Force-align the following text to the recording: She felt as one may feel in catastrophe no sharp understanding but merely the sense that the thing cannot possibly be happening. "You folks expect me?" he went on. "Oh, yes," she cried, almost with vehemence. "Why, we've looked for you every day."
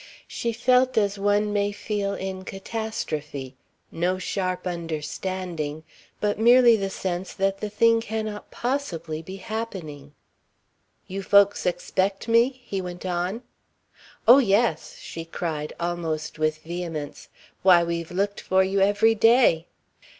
She 0.27 0.51
felt 0.51 0.97
as 0.97 1.19
one 1.19 1.53
may 1.53 1.71
feel 1.71 2.15
in 2.15 2.43
catastrophe 2.43 3.55
no 3.91 4.17
sharp 4.17 4.65
understanding 4.65 5.83
but 6.19 6.39
merely 6.39 6.75
the 6.75 6.89
sense 6.89 7.33
that 7.35 7.59
the 7.59 7.69
thing 7.69 8.01
cannot 8.01 8.49
possibly 8.49 9.21
be 9.21 9.35
happening. 9.35 10.15
"You 11.05 11.21
folks 11.21 11.67
expect 11.67 12.27
me?" 12.27 12.63
he 12.65 12.81
went 12.81 13.05
on. 13.05 13.43
"Oh, 14.27 14.39
yes," 14.39 14.97
she 14.97 15.23
cried, 15.23 15.71
almost 15.79 16.39
with 16.39 16.57
vehemence. 16.63 17.29
"Why, 17.61 17.83
we've 17.83 18.09
looked 18.09 18.41
for 18.41 18.63
you 18.63 18.79
every 18.81 19.13
day." 19.13 19.67